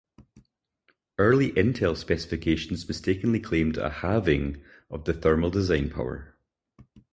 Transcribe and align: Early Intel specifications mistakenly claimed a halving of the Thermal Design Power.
Early 1.19 1.51
Intel 1.51 1.95
specifications 1.95 2.87
mistakenly 2.87 3.39
claimed 3.39 3.77
a 3.77 3.91
halving 3.91 4.59
of 4.89 5.05
the 5.05 5.13
Thermal 5.13 5.51
Design 5.51 5.91
Power. 5.91 6.33